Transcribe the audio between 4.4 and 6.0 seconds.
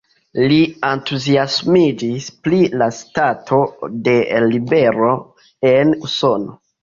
libero en